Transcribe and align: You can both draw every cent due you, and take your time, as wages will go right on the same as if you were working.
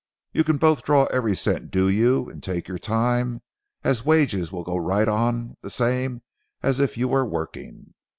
You 0.33 0.43
can 0.43 0.57
both 0.57 0.81
draw 0.81 1.05
every 1.11 1.35
cent 1.35 1.69
due 1.69 1.87
you, 1.87 2.27
and 2.27 2.41
take 2.41 2.67
your 2.67 2.79
time, 2.79 3.43
as 3.83 4.03
wages 4.03 4.51
will 4.51 4.63
go 4.63 4.75
right 4.75 5.07
on 5.07 5.57
the 5.61 5.69
same 5.69 6.23
as 6.63 6.79
if 6.79 6.97
you 6.97 7.07
were 7.07 7.23
working. 7.23 7.93